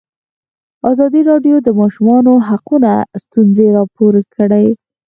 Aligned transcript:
ازادي 0.91 1.21
راډیو 1.29 1.55
د 1.61 1.63
د 1.65 1.69
ماشومانو 1.79 2.33
حقونه 2.47 2.91
ستونزې 3.23 3.67
راپور 3.77 4.13
کړي. 4.35 4.65